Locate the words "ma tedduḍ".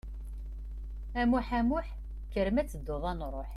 2.51-3.03